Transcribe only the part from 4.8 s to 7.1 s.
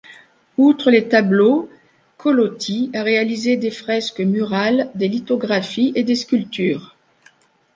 des lithographies et des sculptures.